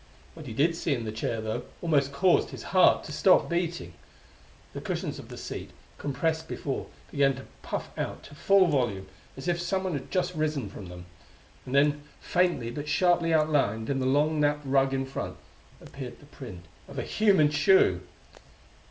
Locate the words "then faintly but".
11.75-12.87